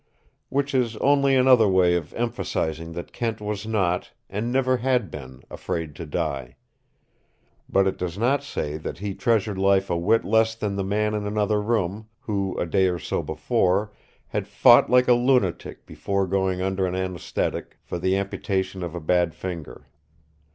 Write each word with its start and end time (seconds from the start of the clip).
Which 0.49 0.73
is 0.73 0.97
only 0.97 1.35
another 1.35 1.67
way 1.67 1.93
of 1.95 2.11
emphasizing 2.15 2.93
that 2.93 3.13
Kent 3.13 3.39
was 3.39 3.67
not, 3.67 4.09
and 4.31 4.51
never 4.51 4.77
had 4.77 5.11
been, 5.11 5.43
afraid 5.47 5.93
to 5.97 6.07
die. 6.07 6.55
But 7.69 7.85
it 7.85 7.99
does 7.99 8.17
not 8.17 8.41
say 8.41 8.77
that 8.77 8.97
he 8.97 9.13
treasured 9.13 9.59
life 9.59 9.91
a 9.91 9.95
whit 9.95 10.25
less 10.25 10.55
than 10.55 10.75
the 10.75 10.83
man 10.83 11.13
in 11.13 11.27
another 11.27 11.61
room, 11.61 12.09
who, 12.21 12.57
a 12.57 12.65
day 12.65 12.87
or 12.87 12.97
so 12.97 13.21
before, 13.21 13.93
had 14.29 14.47
fought 14.47 14.89
like 14.89 15.07
a 15.07 15.13
lunatic 15.13 15.85
before 15.85 16.25
going 16.25 16.63
under 16.63 16.87
an 16.87 16.95
anesthetic 16.95 17.77
for 17.83 17.99
the 17.99 18.17
amputation 18.17 18.81
of 18.81 18.95
a 18.95 18.99
bad 18.99 19.35
finger. 19.35 19.85